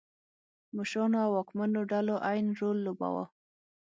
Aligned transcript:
مشرانو 0.75 1.17
او 1.25 1.31
واکمنو 1.35 1.81
ډلو 1.91 2.15
عین 2.27 2.47
رول 2.59 2.77
لوباوه. 2.85 3.25